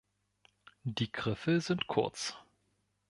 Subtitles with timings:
[0.81, 2.35] Die Griffel sind kurz.